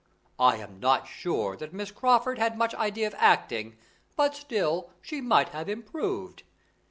[0.39, 3.77] I am not sure that Miss Crawford had much idea of acting;
[4.15, 6.41] but still, she might have improved."